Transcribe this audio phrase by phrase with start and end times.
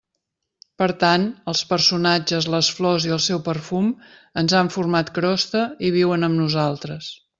[0.81, 3.91] Per tant, els personatges, les flors i el seu perfum
[4.43, 7.13] ens han format crosta i viuen amb nosaltres.